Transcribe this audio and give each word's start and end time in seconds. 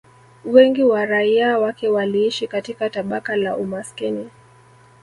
Wengi 0.45 0.83
wa 0.83 1.05
raia 1.05 1.57
wake 1.59 1.87
waliishi 1.89 2.47
katika 2.47 2.89
tabaka 2.89 3.35
la 3.35 3.57
umaskini 3.57 4.29